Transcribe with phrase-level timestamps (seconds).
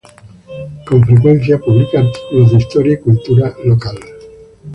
[0.87, 3.99] Con frecuencia publica artículos de historia y cultura local.